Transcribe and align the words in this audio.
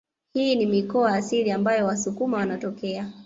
Hii 0.33 0.55
ni 0.55 0.65
mikoa 0.65 1.13
asili 1.15 1.51
ambayo 1.51 1.85
wasukuma 1.85 2.37
wanatokea 2.37 3.11